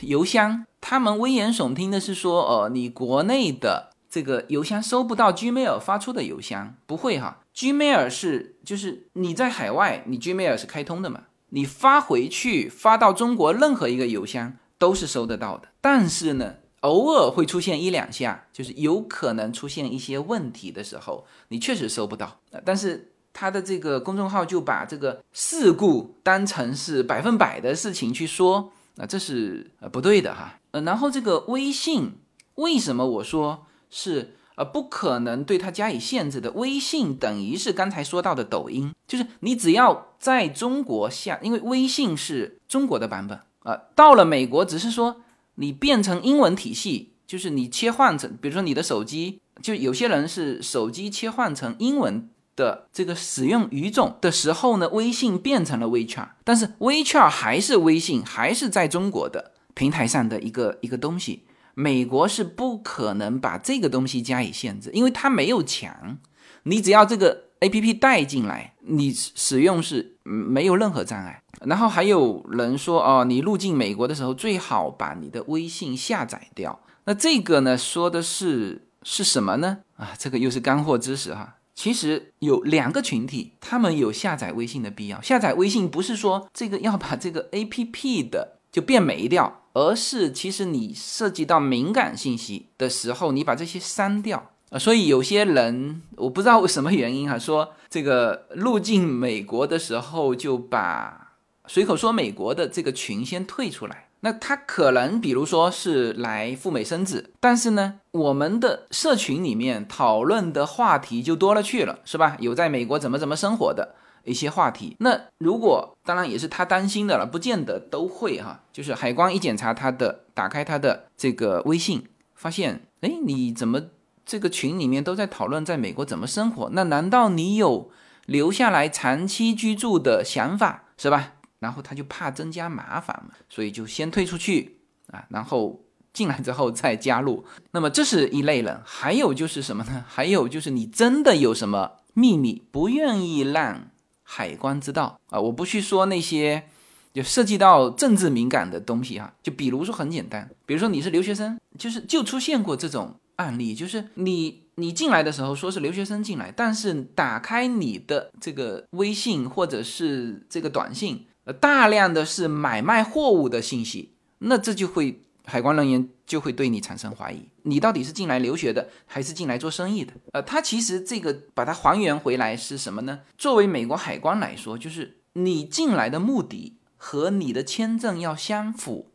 [0.00, 0.64] 邮箱？
[0.80, 7.40] 他们危言耸听的是说，呃，你国内的这个邮箱收不到 Gmail 发出的邮箱，不会哈。
[7.54, 15.68] Gmail 是就是你在海外，你 Gmail 是开通的嘛，你发回去发到中国任何一个邮箱都是收得到的。
[15.80, 22.40] 但是呢，偶尔会出现一两下，就是有可能出现一些问题的时候，你确实收不到。
[22.64, 23.12] 但是。
[23.38, 30.58] 他的这个公众号就把这个事故当成是百分百的事情去说，啊，这是呃不对的哈。
[30.72, 32.16] 呃，然后这个微信
[32.56, 36.50] 为什么我说是呃不可能对它加以限制的？
[36.50, 45.20] 微信等于是刚才说到的抖音，就是你只要在中国下，因为微信是中国的版本啊，到了美国只是说
[45.54, 52.28] 你变成英文体系，就是你切换成，比如说你的手机，就有些人是手机切换成英文。
[52.58, 61.44] 的这个使用语种的时候呢，微信变成了 WeChat，但是 WeChat 还是微信，还是在中国的平台上的一个一个东西。
[61.74, 66.18] 美国是不可能把这个东西加以限制，因为它没有墙，
[66.64, 71.40] 你只要这个 APP 带进来，你使用是没有任何障碍。
[71.60, 76.80] 然后还有人说哦，你入境美国的时候最好把你的微信下载掉。
[77.04, 79.78] 那这个呢，说的是是什么呢？
[79.96, 81.57] 啊，这个又是干货知识哈。
[81.78, 85.22] 其实有两个群体，他们有下载微信的必要。
[85.22, 94.78] 下载微信不是说这个要把这个 A P P 的就变没掉，而是其实你涉及到敏感信息的时候，你把这些删掉啊。
[94.80, 101.34] 所以有些人我不知道为什么原因哈，说这个入境美国的时候就把
[101.68, 104.07] 随口说美国的这个群先退出来。
[104.20, 112.36] 那他可能，比如说是来赴美生子，但是呢，我们的社群里面讨论的话题就多了去了，是吧？
[112.40, 114.96] 有在美国怎么怎么生活的一些话题。
[114.98, 118.62] 那如果当然也是他担心的了，不见得都会哈。
[118.72, 122.04] 就是海关一检查他的，打开他的这个微信，
[122.34, 123.82] 发现，哎，你怎么
[124.26, 126.68] 这个群里面都在讨论在美国怎么生活？
[126.72, 127.90] 那难道你有
[128.26, 131.34] 留下来长期居住的想法，是吧？
[131.58, 137.44] 然后他就怕增加麻烦嘛，所以就先退出去啊，然后进来之后再加入。
[137.72, 140.04] 那么这是一类人，还有就是什么呢？
[140.08, 143.90] 还有就是你真的有什么秘密不愿意让
[144.22, 145.40] 海关知道啊？
[145.40, 146.68] 我不去说那些
[147.12, 161.24] 就涉及到政治敏感的东西哈，就比如说很简单，比如说你是留学生，就是就出现过这种案例，就是你你进来的时候说是留学生进来，但是打开你的这个微信或者是这个短信。
[161.52, 170.12] 大量的是买卖货物的信息，那这就会海关人员就会对你产生怀疑，你到底是进来留学的还是进来做生意的？
[170.32, 173.20] 呃，他其实这个把它还原回来是什么呢？
[173.38, 179.10] 作为美国海关来说，就是你进来的目的和你的签证要相符，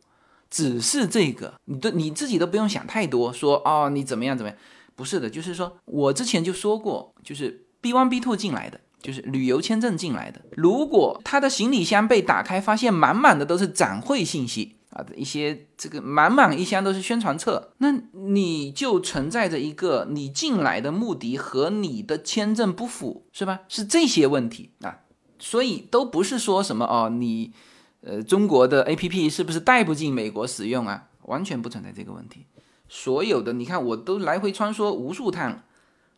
[0.50, 4.58] 只是这个，你都你自己都不用想太多，说哦你怎么样怎么样，
[4.96, 8.80] 不是的，就是说我之前就说过，就是 B one B two 进来的。
[9.04, 23.60] 就是旅游签证进来的，如果他的行李箱被打开，发现满满的都是展会信息啊，一些这个满满一箱都是宣传册，那你就存在着一个你进来的目的和你的签证不符，是吧？
[23.68, 25.00] 是这些问题啊，
[25.38, 27.52] 所以都不是说什么哦，你
[28.00, 31.08] 呃中国的 A P P 是不是带不进美国使用啊？
[31.24, 32.46] 完全不存在这个问题。
[32.88, 35.62] 所有的你看，我都来回穿梭无数趟，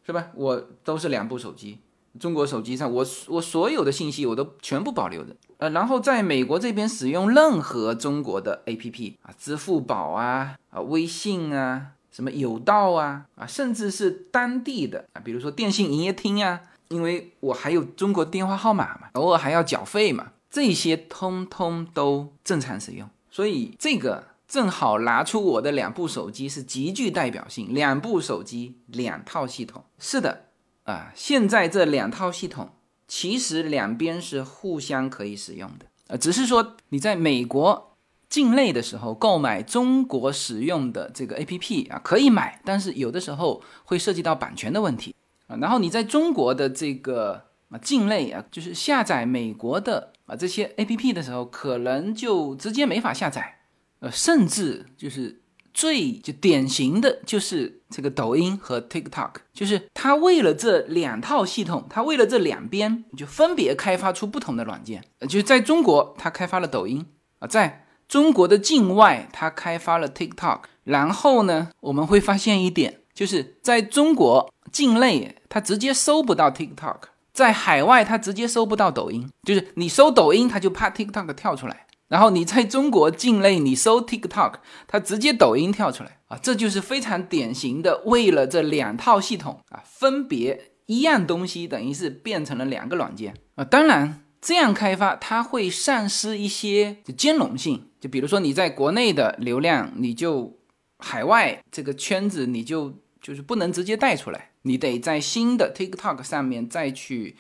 [0.07, 0.29] 是吧？
[0.37, 1.81] 我都是两部手机。
[2.19, 30.46] 中国手机上，我我所有的信息我都全部保留着，呃，然后在美国这边使用任何中国的 APP 啊，支付宝啊，啊，微信啊，什么有道啊，啊，甚至是当地的啊，比如说电信营业厅啊，因为我还有中国电话号码嘛，偶尔还要缴费嘛，这些通通都正常使用，所以这个正好拿出我的两部手机是极具代表性，两部手机两套系统，是的。
[30.87, 32.71] 啊，现在这两套系统
[33.07, 37.97] 其实两边是互相可以使用的，呃，只是说你在美国
[38.29, 45.15] 境内的时候购买中国使用的这个 APP 啊，可以买，但是有的时候会涉及到版权的问题
[45.49, 45.57] 啊。
[45.61, 53.59] 然后你在中国的这个啊境内啊，就是下载美国的啊这些 APP 的时候，可能就直接没法下载，
[53.99, 55.43] 呃，甚至就是。
[55.77, 65.05] 最就典型的就是这个抖音和 TikTok，就是它为了这两套系统，它为了这两边就分别开发出不同的软件。
[65.29, 67.05] 就是在中国，它开发了抖音
[67.41, 70.61] 啊，在中国的境外，它开发了 TikTok。
[70.85, 76.97] 然后呢，我们会发现一点，就是在中国境内，它直接搜不到 TikTok；
[77.35, 79.29] 在海外，它直接搜不到抖音。
[79.43, 81.86] 就是你搜抖音，它就怕 TikTok 跳出来。
[82.09, 84.55] 然后你在中国境内，你搜 TikTok，
[84.87, 93.65] 它直接抖音跳出来啊，这就是非常典型的为了这两套系统啊，分别一样东西，等于是变成了两个软件啊。
[93.65, 100.57] 当然，这样开发它会丧失一些兼容性，就比如说你在国内的流量，你就
[100.99, 107.37] 海外这个圈子你就就是不能直接带出来，你得在新的 TikTok 上面再去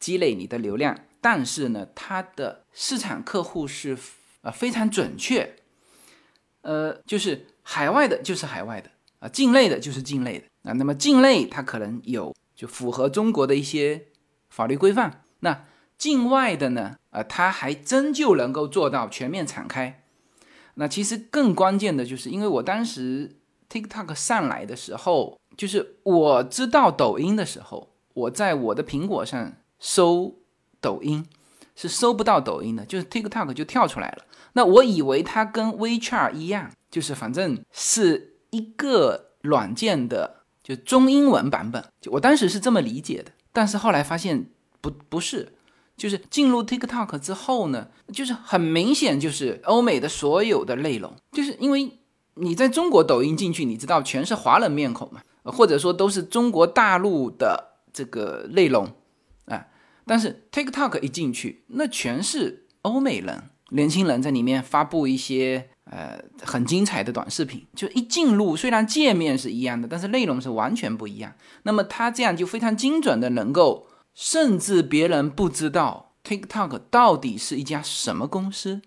[0.00, 0.98] 积累你的流量，
[1.28, 3.98] 但是呢，它的市场客户是
[4.42, 5.56] 呃非常准确，
[6.60, 10.72] 呃，就是海外的就是海外的啊，境内的就是境内的啊。
[10.74, 14.06] 那么境内它可能有就符合中国的一些
[14.50, 15.64] 法律规范，那
[15.98, 20.04] 境外的呢，啊，它还真就能够做到全面敞开。
[20.74, 23.34] 那其实更关键的就是，因为我当时
[23.68, 30.32] TikTok 上来的时候，就是我知道抖音的时候，我在我的苹果上搜
[30.86, 31.26] 抖音
[31.74, 34.24] 是搜不到抖音的，就是 TikTok 就跳出来了。
[34.52, 43.32] 那我以为它跟 WeChat 一样，就是反正是一个软件的就中英文版本，我当时是这么理解的。
[43.52, 44.46] 但是后来发现
[44.80, 45.52] 不不是。
[45.96, 51.90] 就是进入 TikTok 之后呢，就是很明显就是欧美的所有的内容，就是因为
[52.34, 58.86] 你在中国抖音进去，你知道全是华人面孔嘛，或者说都是中国大陆的这个内容，
[60.06, 71.34] 但是 TikTok 一进去，那全是欧美人、年轻人在里面发布一些呃很精彩的短视频，就一进入虽然界面是一样的，但是内容是完全不一样。
[71.64, 73.88] 那么他这样就非常精准的能够。
[74.18, 78.80] 甚至别人不知道 TikTok 到底是一家什么公司，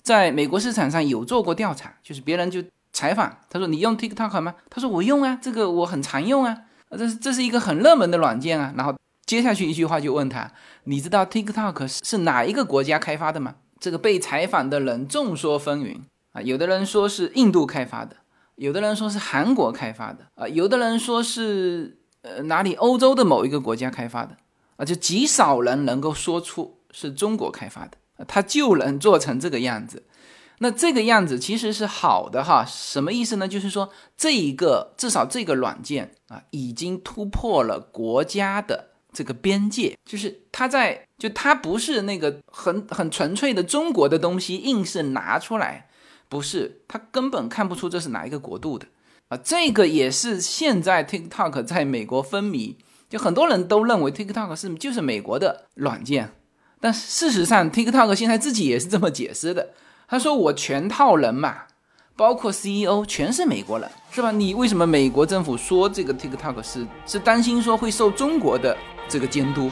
[0.00, 6.56] 在美国市场上有做过调查，就是别人就采访他说：“你用 TikTok 吗？”他说：“我用啊，这个我很常用啊，
[6.92, 10.52] 这是这是一个很热门的软件啊。”然后接下去一句话就问他
[10.84, 16.00] ：“你知道 TikTok 是哪一个国家开发的吗？”这个被采访的人众说纷纭
[16.32, 18.16] 啊，有的人说是印度开发的，
[18.56, 24.36] 有的人说是韩国开发的啊，有的人说是呃哪里欧洲的某一个国家开发的。
[24.76, 30.04] 啊，就极少人能够说出是中国开发的，他就能做成这个样子。
[30.60, 33.46] 那这个样子其实是好的哈，什么意思呢？
[33.46, 45.88] 就是说这一个至少这个软件啊，已经突破了国家的这个边界，就是它在就它不是那个很很纯粹的中国的东西，硬是拿出来，
[46.28, 48.86] 不是，它根本看不出这是哪一个国度的
[49.28, 49.36] 啊。
[49.36, 52.76] 这个也是现在 TikTok 在美国风靡。
[53.08, 56.32] 就很多人都认为 TikTok 是就是美国的软件，
[56.80, 59.74] 但事实上 TikTok 现在自己也是这么解释的。
[60.08, 61.64] 他说我全套人嘛，
[62.16, 64.30] 包括 CEO 全是美国人，是吧？
[64.30, 68.74] 你为什么美国政府说这个 TikTok 是是担心说会受中国的
[69.08, 69.70] 这个监督？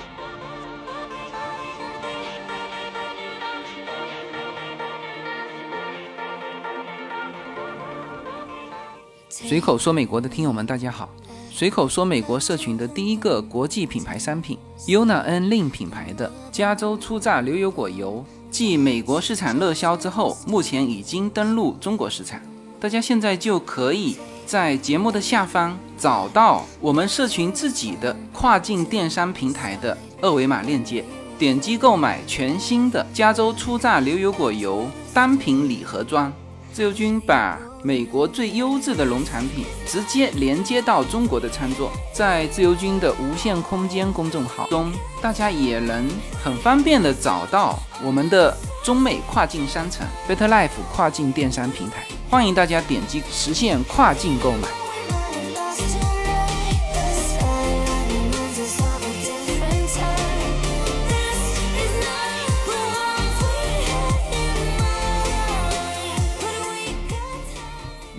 [9.29, 11.09] 随口说美国的听友们，大家好。
[11.51, 14.57] 随口说，美国社群的第一个国际品牌商品
[14.87, 22.41] Yuna N Lin 品牌的加州初榨牛油果油，继美国市场热销之后，目前已经登陆中国市场。
[22.79, 24.17] 大家现在就可以
[24.51, 31.05] 在节目的下方找到我们社群自己的跨境电商平台的二维码链接，
[31.39, 36.33] 点击购买全新的加州初榨牛油果油单品礼盒装。
[36.73, 37.59] 自由军把。
[37.83, 44.93] 美国最优质的农产品直接连接到中国的餐桌，在自由军的无限空间公众号中，
[45.23, 46.07] 大家也能
[46.45, 48.55] 很方便的找到我们的
[48.85, 54.69] 中美跨境商城 Better Life 跨境电商平台，欢迎大家点击实现跨境购买。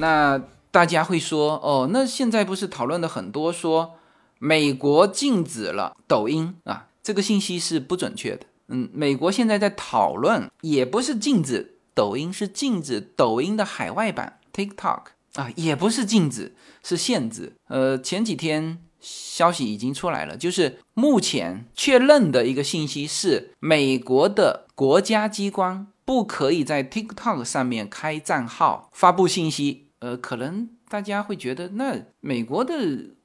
[0.01, 0.41] 那
[0.71, 3.93] 大家会说，哦，那现在不是讨论的很多，说
[4.39, 8.47] 美国禁止了抖音啊，这个信息是不准确的。
[8.69, 15.01] 嗯，美国现在在讨论，也不是禁止抖音，是禁止抖音的海外版 TikTok
[15.35, 17.53] 啊，也不是禁止，是限制。
[17.67, 29.90] 呃，前几天消息已经出来了，就是目前确认的一个信息是，美国的国家机关不可以在 TikTok 上面开账号发布信息。
[30.01, 32.73] 呃，可能大家会觉得，那美国的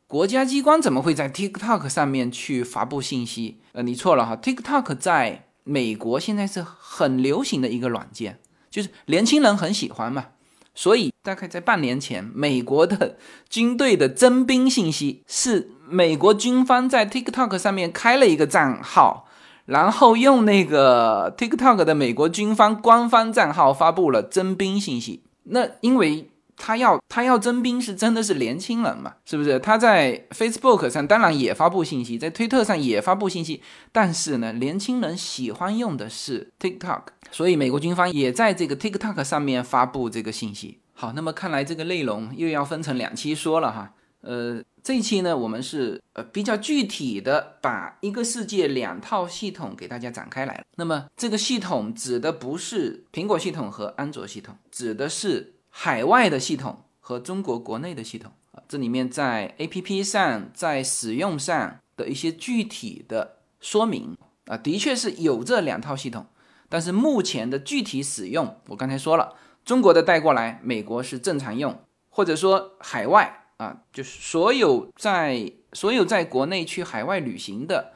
[0.07, 3.61] 国家机关怎么会在 TikTok 上面去发布信息？
[3.72, 8.39] 呃，你错了哈，TikTok 在美国现在是很流行的一个软件，
[8.70, 10.27] 就是年轻人很喜欢嘛。
[10.74, 13.16] 所以大概在半年前，美国的
[13.49, 19.27] 军队的征兵信息是美国军方在 TikTok 上面开了一个账号，
[19.64, 25.22] 然后用那个 TikTok 的美国军方官方账号发布了征兵信息。
[25.45, 29.14] 那因为他要他要征兵是真的是年轻人嘛？
[29.24, 29.59] 是不是？
[29.59, 40.80] 他在 Facebook 上当然也发布信息，在推特上也发布信息，但是呢，年轻人喜欢用的是 TikTok，所以美国军方也在这个 TikTok 上面发布这个信息。
[40.94, 43.92] 好，那么看来这个内容又要分成两期说了哈。
[44.22, 50.64] 呃，这一期呢，我们是呃比较具体的把一个世界两套系统给大家展开来了。
[50.76, 58.62] 那么这个系统指的不是苹果系统和安卓系统，指的是海外的系统和中国国内的系统啊。
[58.66, 64.16] 这里面在 APP 上，在使用上的一些具体的说明
[64.47, 66.24] 啊，的确是有这两套系统，
[66.70, 69.35] 但是目前的具体使用，我刚才说了，
[69.66, 73.43] 中国的带过来，美国是正常用，或者说海外。
[73.59, 77.93] 啊，就是所有在所有在国内去海外旅行的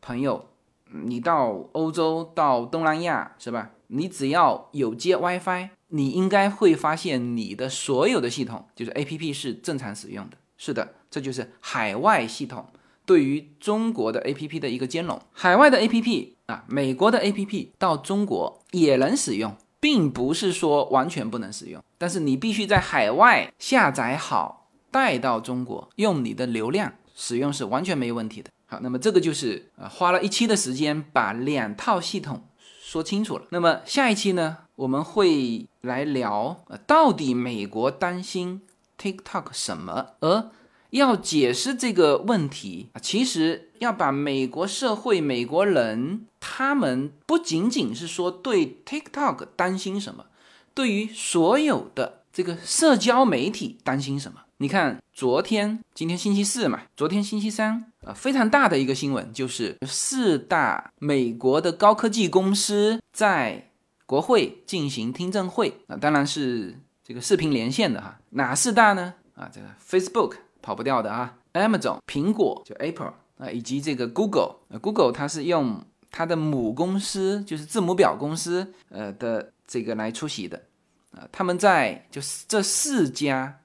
[0.00, 0.48] 朋友，
[0.90, 3.70] 你到欧洲到东南亚是吧？
[3.86, 10.36] 你只要有接 WiFi，你应该会发现你的所有的系统就是 APP 是正常使用的。
[10.56, 12.66] 是的，这就是海外系统
[13.04, 15.20] 对于中国的 APP 的一个兼容。
[15.32, 24.64] 海外的 APP 啊，美国的 APP 到中国也能使用，并不是说完全不能使用，但是你必须在海外下载好。
[24.88, 28.50] 带到中国用你的流量使用是完全没问题的。
[28.64, 32.48] 好，那么这个就是呃花了一期的时间把两套系统
[32.80, 33.44] 说清楚了。
[33.50, 38.60] 那么下一期呢，我们会来聊呃到底美国担心
[39.00, 40.10] TikTok 什么？
[40.20, 40.50] 而
[40.90, 50.26] 要解释这个问题啊，其实要把美国社会、美国人他们不仅仅是说对 TikTok 担心什么，
[50.72, 54.42] 对于所有的这个社交媒体担心什么。
[54.58, 63.65] 你看，昨天、今天星期四嘛，昨天星期三，呃，非常大的一个新闻就是四大美国的高科技公司在
[64.06, 68.18] 国会进行听证会，啊，当然是这个视频连线的哈。
[68.30, 69.14] 哪四大呢？
[69.34, 80.62] 啊，这个 Facebook 跑不掉的啊，Amazon 苹果就 Apple 啊，以及这个 Google 啊，Google 它是用它的母公司就是字母表公司呃的这个来出席的，
[81.10, 83.58] 啊，他们在就是这四家。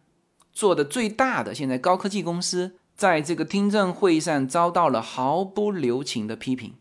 [0.53, 6.73] 做的最大的现在高科技公司，在这个听证会上遭到了毫不留情的批评，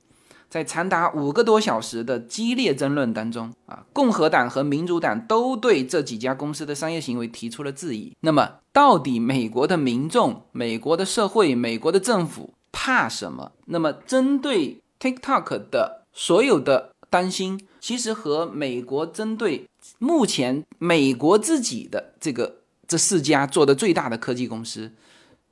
[0.50, 8.12] 在长达五个多小时的激烈争论当中，啊，共和党和民主党都对这几家公司的商业行为提出了质疑。
[8.20, 13.52] 那么，到底美国的民众、美国的社会、美国的政府怕什么？
[13.66, 19.66] 那么，针对 TikTok 的所有的担心，其实和美国针对
[19.98, 22.56] 目前美国自己的这个。
[22.90, 24.90] 这四家做的最大的科技公司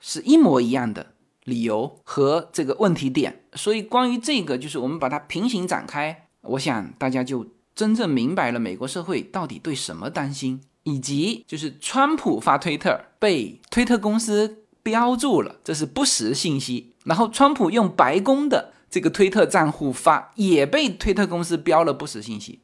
[0.00, 1.06] 是一模一样的
[1.48, 22.60] 理由和这个问题点，所以关于这个，就是我们把它平行展开，我想大家就真正明白了美国社会到底对什么担心，以及就是川普发推特被推特公司标注了这是不实信息，然后川普用白宫的这个推特账户发也被推特公司标了不实信息，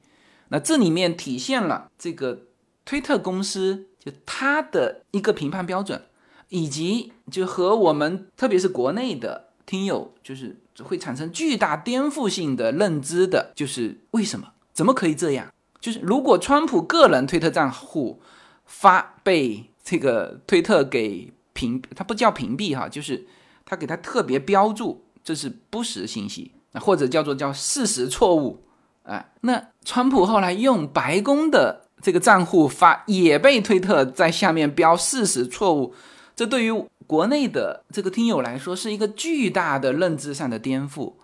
[0.49, 2.43] 那这里面体现了这个
[2.85, 3.89] 推特公司。
[4.05, 6.03] 就它的一个评判标准，
[6.49, 14.49] 以及就和我们特别是国内的听友，就是会产生巨大颠覆性的认知的，就是为什么？
[14.73, 15.53] 怎么可以这样？
[15.81, 18.21] 就是如果川普个人推特账户
[18.65, 23.27] 发被这个推特给屏，他不叫屏蔽哈，就是
[23.65, 28.65] 他给他特别标注这是不实信息，或者叫做叫事实错误，
[29.05, 31.83] 哎，那川普后来用白宫的。
[32.03, 35.95] 这个账户发也被推特在下面标事实错误，
[36.37, 41.15] 这对于国内的这个听友来说是一个巨大的认知上的颠覆。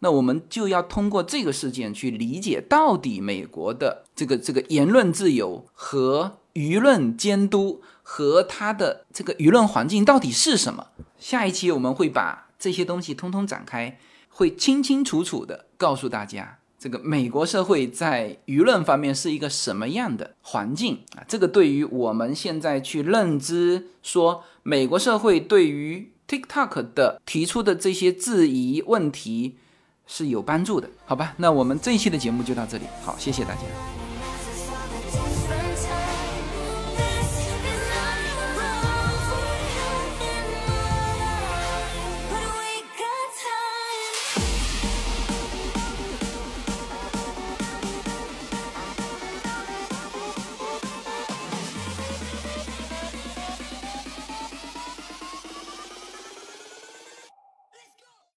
[0.00, 10.88] 那我们就要通过这个事件去理解到底美国的这个这个言论自由和舆论监督和它的这个舆论环境到底是什么。
[11.18, 13.98] 下一期我们会把这些东西通通展开，
[14.28, 16.58] 会清清楚楚的告诉大家。
[16.84, 21.24] 这个美国社会在舆论方面是一个什么样的环境啊？
[21.26, 29.56] 这个对于我们现在去认知说美国社会对于 TikTok 的提出的这些质疑问题
[30.06, 31.32] 是有帮助的，好吧？
[31.38, 34.03] 那我们这一期的节目就到这里，好，谢谢大家。